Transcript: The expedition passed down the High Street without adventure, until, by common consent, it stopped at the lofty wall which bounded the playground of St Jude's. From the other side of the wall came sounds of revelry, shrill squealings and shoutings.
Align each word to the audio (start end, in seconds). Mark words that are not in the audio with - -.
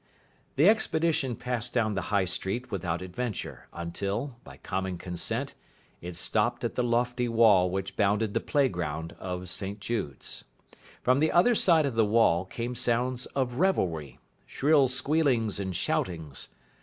The 0.55 0.67
expedition 0.67 1.35
passed 1.35 1.73
down 1.73 1.93
the 1.93 2.01
High 2.09 2.25
Street 2.25 2.71
without 2.71 3.03
adventure, 3.03 3.67
until, 3.71 4.35
by 4.43 4.57
common 4.57 4.97
consent, 4.97 5.53
it 6.01 6.15
stopped 6.15 6.63
at 6.63 6.73
the 6.73 6.81
lofty 6.83 7.29
wall 7.29 7.69
which 7.69 7.95
bounded 7.95 8.33
the 8.33 8.39
playground 8.39 9.11
of 9.19 9.47
St 9.47 9.79
Jude's. 9.79 10.43
From 11.03 11.19
the 11.19 11.31
other 11.31 11.53
side 11.53 11.85
of 11.85 11.93
the 11.93 12.03
wall 12.03 12.45
came 12.45 12.73
sounds 12.73 13.27
of 13.37 13.59
revelry, 13.59 14.17
shrill 14.47 14.87
squealings 14.87 15.59
and 15.59 15.75
shoutings. 15.75 16.49